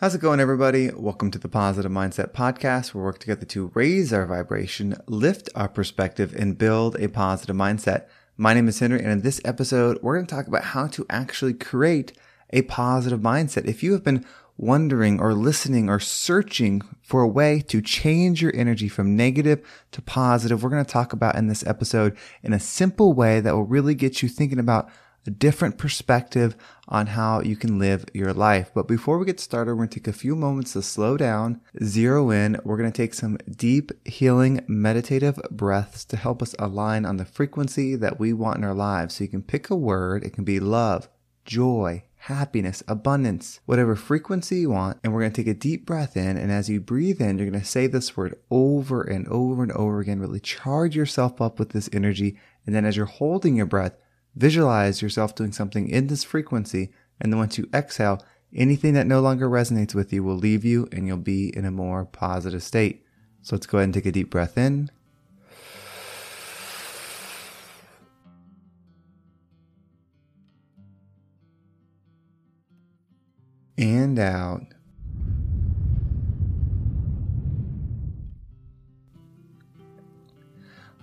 [0.00, 0.92] How's it going, everybody?
[0.92, 5.48] Welcome to the Positive Mindset Podcast, where we work together to raise our vibration, lift
[5.56, 8.06] our perspective, and build a positive mindset.
[8.36, 11.04] My name is Henry, and in this episode, we're going to talk about how to
[11.10, 12.12] actually create
[12.50, 13.64] a positive mindset.
[13.64, 14.24] If you have been
[14.56, 20.00] wondering or listening or searching for a way to change your energy from negative to
[20.00, 23.64] positive, we're going to talk about in this episode in a simple way that will
[23.64, 24.88] really get you thinking about
[25.26, 26.56] a different perspective
[26.88, 28.70] on how you can live your life.
[28.74, 31.60] But before we get started, we're going to take a few moments to slow down,
[31.82, 32.58] zero in.
[32.64, 37.24] We're going to take some deep, healing, meditative breaths to help us align on the
[37.26, 39.16] frequency that we want in our lives.
[39.16, 40.24] So you can pick a word.
[40.24, 41.08] It can be love,
[41.44, 44.98] joy, happiness, abundance, whatever frequency you want.
[45.04, 46.36] And we're going to take a deep breath in.
[46.36, 49.72] And as you breathe in, you're going to say this word over and over and
[49.72, 50.20] over again.
[50.20, 52.38] Really charge yourself up with this energy.
[52.64, 53.92] And then as you're holding your breath,
[54.38, 56.90] visualize yourself doing something in this frequency.
[57.20, 60.88] And then once you exhale, anything that no longer resonates with you will leave you
[60.92, 63.04] and you'll be in a more positive state.
[63.42, 64.90] So let's go ahead and take a deep breath in.
[73.78, 74.62] and out.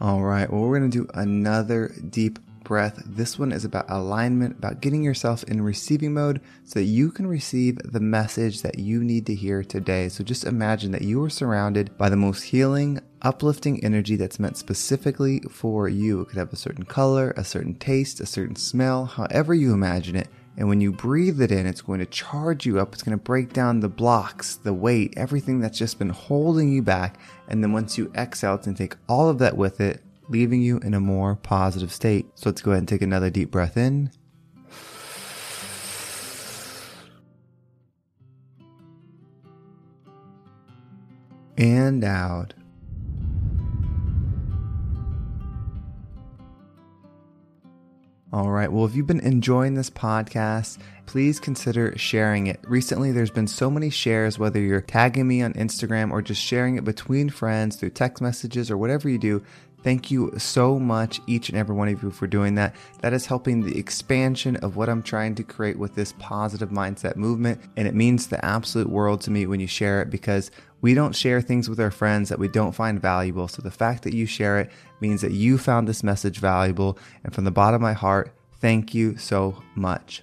[0.00, 3.02] All right, well, we're going to do another deep breath.
[3.04, 7.26] This one is about alignment, about getting yourself in receiving mode so that you can
[7.26, 10.08] receive the message that you need to hear today.
[10.08, 14.56] So just imagine that you are surrounded by the most healing, uplifting energy that's meant
[14.56, 16.22] specifically for you.
[16.22, 20.16] It could have a certain color, a certain taste, a certain smell, however you imagine
[20.16, 20.28] it.
[20.56, 22.92] And when you breathe it in, it's going to charge you up.
[22.92, 26.82] It's going to break down the blocks, the weight, everything that's just been holding you
[26.82, 27.18] back.
[27.48, 30.62] And then once you exhale, it's going to take all of that with it, leaving
[30.62, 32.26] you in a more positive state.
[32.34, 34.10] So let's go ahead and take another deep breath in.
[41.58, 42.54] And out.
[48.32, 48.72] All right.
[48.72, 52.58] Well, if you've been enjoying this podcast, please consider sharing it.
[52.66, 56.76] Recently, there's been so many shares, whether you're tagging me on Instagram or just sharing
[56.76, 59.44] it between friends through text messages or whatever you do.
[59.82, 62.74] Thank you so much, each and every one of you, for doing that.
[63.00, 67.16] That is helping the expansion of what I'm trying to create with this positive mindset
[67.16, 67.60] movement.
[67.76, 70.50] And it means the absolute world to me when you share it because
[70.82, 73.48] we don't share things with our friends that we don't find valuable.
[73.48, 74.70] So the fact that you share it
[75.00, 76.98] means that you found this message valuable.
[77.24, 80.22] And from the bottom of my heart, thank you so much.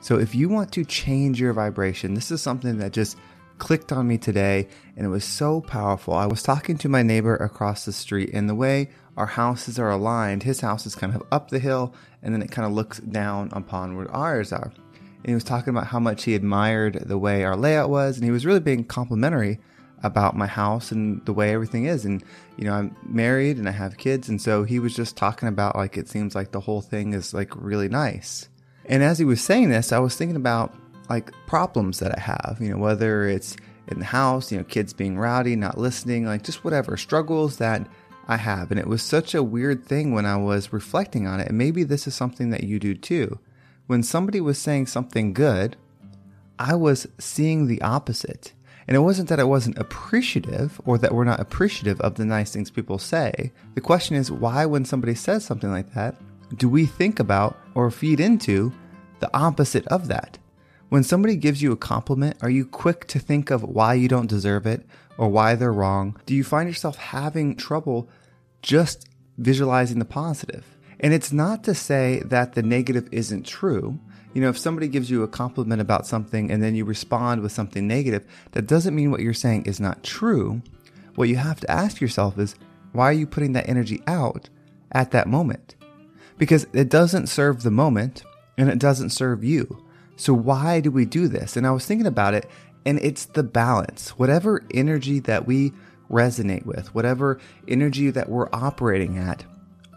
[0.00, 3.16] So if you want to change your vibration, this is something that just
[3.58, 6.14] clicked on me today and it was so powerful.
[6.14, 9.90] I was talking to my neighbor across the street and the way our houses are
[9.90, 12.98] aligned, his house is kind of up the hill and then it kind of looks
[13.00, 14.72] down upon where ours are.
[14.94, 18.24] And he was talking about how much he admired the way our layout was and
[18.24, 19.58] he was really being complimentary
[20.02, 22.04] about my house and the way everything is.
[22.04, 22.22] And,
[22.56, 24.28] you know, I'm married and I have kids.
[24.28, 27.34] And so he was just talking about like it seems like the whole thing is
[27.34, 28.48] like really nice.
[28.84, 30.74] And as he was saying this, I was thinking about
[31.08, 33.56] like problems that I have, you know, whether it's
[33.88, 37.86] in the house, you know, kids being rowdy, not listening, like just whatever struggles that
[38.26, 38.70] I have.
[38.70, 41.48] And it was such a weird thing when I was reflecting on it.
[41.48, 43.38] And maybe this is something that you do too.
[43.86, 45.76] When somebody was saying something good,
[46.58, 48.52] I was seeing the opposite.
[48.86, 52.52] And it wasn't that I wasn't appreciative or that we're not appreciative of the nice
[52.52, 53.52] things people say.
[53.74, 56.16] The question is why, when somebody says something like that,
[56.56, 58.72] do we think about or feed into
[59.20, 60.38] the opposite of that?
[60.88, 64.26] When somebody gives you a compliment, are you quick to think of why you don't
[64.26, 64.86] deserve it
[65.18, 66.16] or why they're wrong?
[66.24, 68.08] Do you find yourself having trouble
[68.62, 70.64] just visualizing the positive?
[71.00, 73.98] And it's not to say that the negative isn't true.
[74.32, 77.52] You know, if somebody gives you a compliment about something and then you respond with
[77.52, 80.62] something negative, that doesn't mean what you're saying is not true.
[81.16, 82.54] What you have to ask yourself is,
[82.92, 84.48] why are you putting that energy out
[84.92, 85.74] at that moment?
[86.38, 88.22] Because it doesn't serve the moment
[88.56, 89.84] and it doesn't serve you.
[90.18, 91.56] So, why do we do this?
[91.56, 92.50] And I was thinking about it,
[92.84, 94.10] and it's the balance.
[94.18, 95.72] Whatever energy that we
[96.10, 97.38] resonate with, whatever
[97.68, 99.44] energy that we're operating at,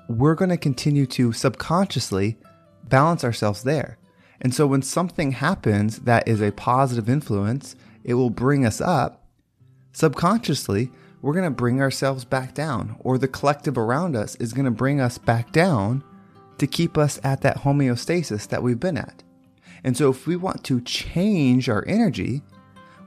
[0.08, 2.38] we're going to continue to subconsciously
[2.84, 3.98] balance ourselves there.
[4.40, 9.26] And so, when something happens that is a positive influence, it will bring us up,
[9.92, 10.92] subconsciously,
[11.24, 14.72] we're going to bring ourselves back down, or the collective around us is going to
[14.72, 16.04] bring us back down
[16.60, 19.24] to keep us at that homeostasis that we've been at.
[19.84, 22.42] And so, if we want to change our energy,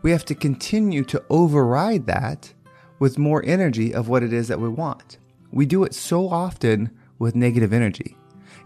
[0.03, 2.53] we have to continue to override that
[2.99, 5.19] with more energy of what it is that we want.
[5.51, 8.17] We do it so often with negative energy.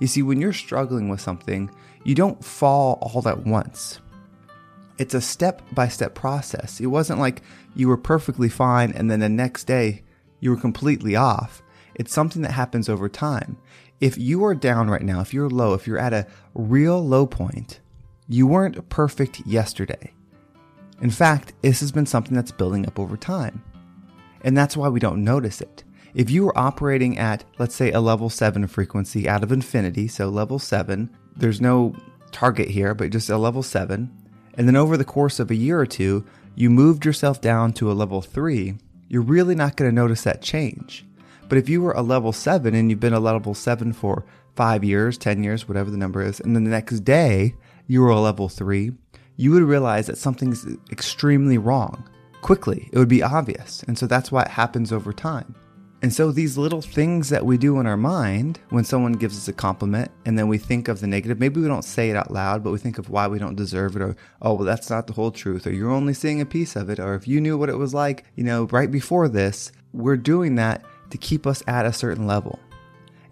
[0.01, 1.71] You see, when you're struggling with something,
[2.05, 4.01] you don't fall all at once.
[4.99, 6.81] It's a step by step process.
[6.81, 7.43] It wasn't like
[7.77, 10.03] you were perfectly fine and then the next day
[10.41, 11.63] you were completely off.
[11.95, 13.59] It's something that happens over time.
[14.01, 17.27] If you are down right now, if you're low, if you're at a real low
[17.27, 17.81] point,
[18.29, 20.13] you weren't perfect yesterday.
[21.01, 23.63] In fact, this has been something that's building up over time.
[24.43, 25.85] And that's why we don't notice it.
[26.15, 30.29] If you were operating at, let's say, a level 7 frequency out of infinity, so
[30.29, 31.95] level 7, there's no
[32.33, 34.11] target here, but just a level 7,
[34.55, 36.25] and then over the course of a year or two,
[36.55, 38.75] you moved yourself down to a level 3,
[39.09, 41.07] you're really not going to notice that change.
[41.49, 44.25] But if you were a level 7 and you've been a level 7 for
[44.57, 47.55] 5 years, 10 years, whatever the number is, and then the next day
[47.89, 48.93] you were a level 3,
[49.37, 52.09] you would realize that something's extremely wrong.
[52.43, 53.83] Quickly, it would be obvious.
[53.85, 55.55] And so that's why it happens over time.
[56.01, 59.49] And so these little things that we do in our mind when someone gives us
[59.49, 62.31] a compliment and then we think of the negative, maybe we don't say it out
[62.31, 65.09] loud, but we think of why we don't deserve it or, oh, well, that's not
[65.09, 67.59] the whole truth or you're only seeing a piece of it or if you knew
[67.59, 71.65] what it was like, you know, right before this, we're doing that to keep us
[71.67, 72.61] at a certain level.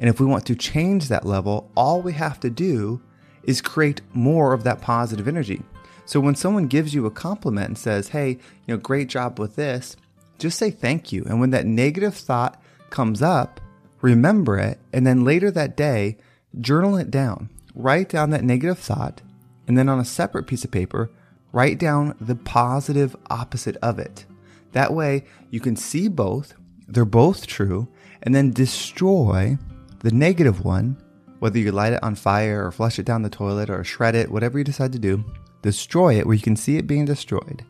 [0.00, 3.00] And if we want to change that level, all we have to do
[3.46, 5.62] is create more of that positive energy.
[6.04, 8.38] So when someone gives you a compliment and says, hey, you
[8.68, 9.96] know, great job with this,
[10.38, 11.24] just say thank you.
[11.24, 13.60] And when that negative thought comes up,
[14.02, 14.78] remember it.
[14.92, 16.18] And then later that day,
[16.60, 17.48] journal it down.
[17.74, 19.22] Write down that negative thought.
[19.66, 21.10] And then on a separate piece of paper,
[21.52, 24.26] write down the positive opposite of it.
[24.72, 26.54] That way you can see both,
[26.86, 27.88] they're both true,
[28.22, 29.58] and then destroy
[30.00, 31.02] the negative one,
[31.38, 34.30] whether you light it on fire or flush it down the toilet or shred it,
[34.30, 35.24] whatever you decide to do,
[35.62, 37.64] destroy it where you can see it being destroyed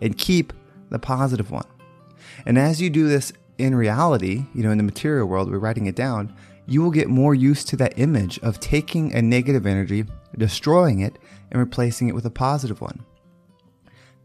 [0.00, 0.52] and keep
[0.90, 1.66] the positive one.
[2.44, 5.86] And as you do this in reality, you know, in the material world, we're writing
[5.86, 6.34] it down,
[6.66, 10.04] you will get more used to that image of taking a negative energy,
[10.36, 11.18] destroying it,
[11.50, 13.04] and replacing it with a positive one.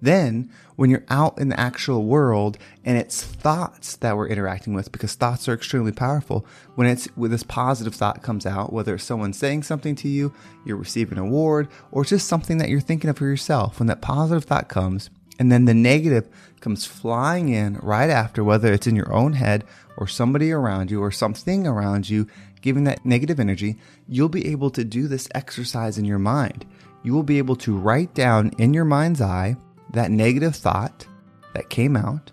[0.01, 4.91] Then, when you're out in the actual world and it's thoughts that we're interacting with,
[4.91, 6.45] because thoughts are extremely powerful,
[6.75, 10.33] when it's when this positive thought comes out, whether it's someone saying something to you,
[10.65, 14.01] you're receiving an award, or just something that you're thinking of for yourself, when that
[14.01, 16.27] positive thought comes, and then the negative
[16.61, 19.63] comes flying in right after, whether it's in your own head
[19.97, 22.27] or somebody around you or something around you
[22.61, 23.75] giving that negative energy,
[24.07, 26.65] you'll be able to do this exercise in your mind.
[27.03, 29.55] You will be able to write down in your mind's eye
[29.93, 31.05] that negative thought
[31.53, 32.31] that came out.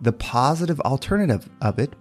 [0.00, 1.94] The positive alternative of it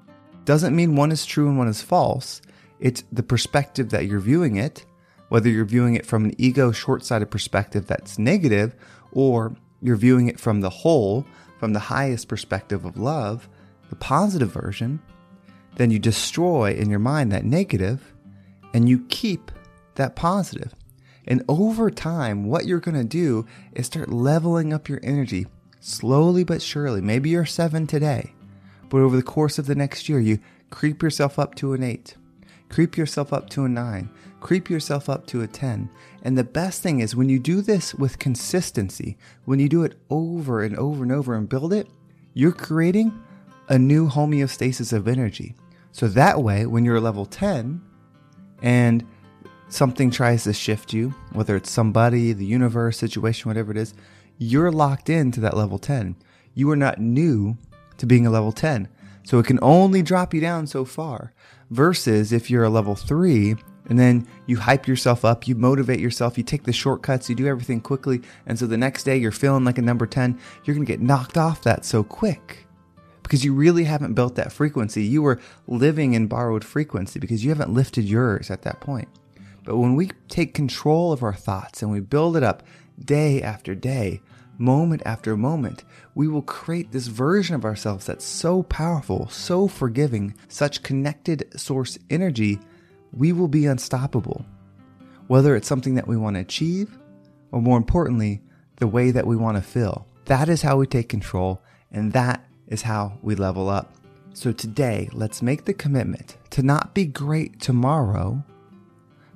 [0.46, 2.42] doesn't mean one is true and one is false.
[2.80, 4.86] It's the perspective that you're viewing it,
[5.30, 8.76] whether you're viewing it from an ego short sighted perspective that's negative
[9.12, 11.26] or you're viewing it from the whole,
[11.60, 13.50] from the highest perspective of love,
[13.90, 15.02] the positive version,
[15.76, 18.14] then you destroy in your mind that negative
[18.74, 19.52] and you keep
[19.96, 20.74] that positive.
[21.27, 25.48] And over time, what you're going to do is start leveling up your energy
[25.80, 27.01] slowly but surely.
[27.01, 28.34] Maybe you're seven today,
[28.89, 30.39] but over the course of the next year, you
[30.72, 32.15] creep yourself up to an eight,
[32.70, 35.89] creep yourself up to a nine, creep yourself up to a 10.
[36.24, 39.98] And the best thing is when you do this with consistency, when you do it
[40.10, 41.88] over and over and over and build it,
[42.34, 43.13] you're creating
[43.70, 45.55] a new homeostasis of energy.
[45.91, 47.82] So that way, when you're level 10
[48.62, 49.08] and
[49.69, 53.93] something tries to shift you, whether it's somebody, the universe, situation, whatever it is,
[54.38, 56.15] you're locked into that level 10.
[56.53, 57.57] You are not new
[57.98, 58.88] to being a level 10.
[59.24, 61.34] So it can only drop you down so far.
[61.72, 63.55] Versus if you're a level 3
[63.88, 67.48] and then you hype yourself up, you motivate yourself, you take the shortcuts, you do
[67.48, 68.22] everything quickly.
[68.45, 71.01] And so the next day you're feeling like a number 10, you're going to get
[71.01, 72.67] knocked off that so quick
[73.24, 75.03] because you really haven't built that frequency.
[75.03, 79.07] You were living in borrowed frequency because you haven't lifted yours at that point.
[79.65, 82.63] But when we take control of our thoughts and we build it up
[83.03, 84.22] day after day,
[84.57, 90.36] moment after moment, we will create this version of ourselves that's so powerful, so forgiving,
[90.48, 92.60] such connected source energy
[93.12, 94.45] we will be unstoppable.
[95.27, 96.98] Whether it's something that we want to achieve,
[97.51, 98.41] or more importantly,
[98.77, 100.05] the way that we want to feel.
[100.25, 103.95] That is how we take control, and that is how we level up.
[104.34, 108.43] So today, let's make the commitment to not be great tomorrow,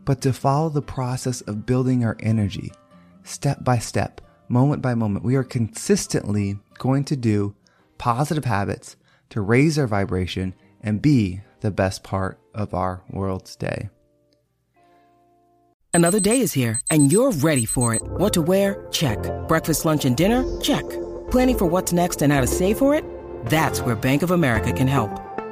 [0.06, 2.72] but to follow the process of building our energy
[3.24, 7.56] step by step, moment by moment, we are consistently going to do
[7.98, 8.96] positive habits
[9.30, 13.90] to raise our vibration and be the best part of our world's day.
[15.94, 18.02] Another day is here, and you're ready for it.
[18.04, 18.88] What to wear?
[18.92, 19.20] Check.
[19.48, 20.44] Breakfast, lunch, and dinner?
[20.62, 20.88] Check.
[21.32, 23.04] Planning for what's next and how to save for it?
[23.46, 25.29] That's where Bank of America can help.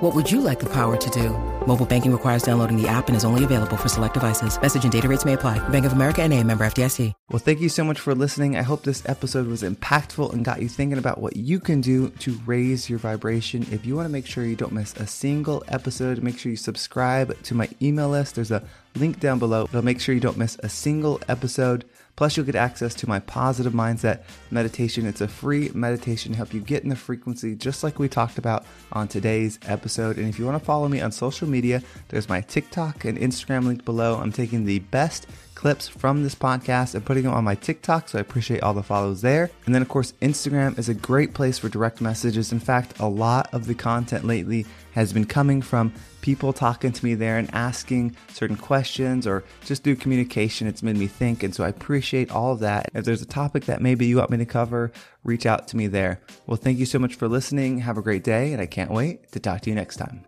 [0.00, 1.30] What would you like the power to do?
[1.66, 4.60] Mobile banking requires downloading the app and is only available for select devices.
[4.60, 5.58] Message and data rates may apply.
[5.70, 6.44] Bank of America N.A.
[6.44, 7.14] member FDIC.
[7.30, 8.58] Well, thank you so much for listening.
[8.58, 12.10] I hope this episode was impactful and got you thinking about what you can do
[12.10, 13.66] to raise your vibration.
[13.72, 16.56] If you want to make sure you don't miss a single episode, make sure you
[16.56, 18.34] subscribe to my email list.
[18.34, 18.62] There's a
[18.96, 19.64] link down below.
[19.64, 21.86] It'll make sure you don't miss a single episode.
[22.16, 25.06] Plus, you'll get access to my positive mindset meditation.
[25.06, 28.38] It's a free meditation to help you get in the frequency, just like we talked
[28.38, 30.16] about on today's episode.
[30.16, 33.66] And if you want to follow me on social media, there's my TikTok and Instagram
[33.66, 34.16] link below.
[34.16, 35.26] I'm taking the best
[35.56, 38.82] clips from this podcast and putting them on my TikTok, so I appreciate all the
[38.84, 39.50] follows there.
[39.64, 42.52] And then, of course, Instagram is a great place for direct messages.
[42.52, 47.04] In fact, a lot of the content lately has been coming from people talking to
[47.04, 50.66] me there and asking certain questions or just through communication.
[50.66, 51.42] It's made me think.
[51.42, 52.90] And so I appreciate all of that.
[52.94, 54.92] If there's a topic that maybe you want me to cover,
[55.24, 56.20] reach out to me there.
[56.46, 57.78] Well, thank you so much for listening.
[57.78, 60.24] Have a great day, and I can't wait to talk to you next time.